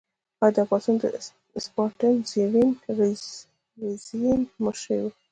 دا 0.55 0.63
پاڅون 0.69 0.95
د 1.01 1.03
اسټپان 1.57 1.89
رزین 3.81 4.39
په 4.49 4.55
مشرۍ 4.65 4.99
و. 5.01 5.05